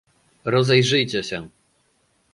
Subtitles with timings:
[0.45, 1.49] "Rozejrzyjcie się"